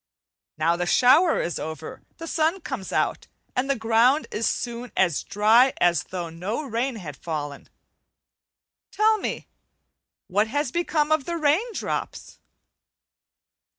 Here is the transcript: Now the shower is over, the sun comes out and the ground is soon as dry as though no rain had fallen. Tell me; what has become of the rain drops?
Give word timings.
Now 0.57 0.75
the 0.75 0.87
shower 0.87 1.39
is 1.39 1.59
over, 1.59 2.01
the 2.17 2.25
sun 2.25 2.61
comes 2.61 2.91
out 2.91 3.27
and 3.55 3.69
the 3.69 3.75
ground 3.75 4.25
is 4.31 4.47
soon 4.47 4.91
as 4.97 5.21
dry 5.21 5.73
as 5.79 6.05
though 6.05 6.31
no 6.31 6.63
rain 6.65 6.95
had 6.95 7.15
fallen. 7.15 7.69
Tell 8.89 9.19
me; 9.19 9.47
what 10.25 10.47
has 10.47 10.71
become 10.71 11.11
of 11.11 11.25
the 11.25 11.37
rain 11.37 11.71
drops? 11.75 12.39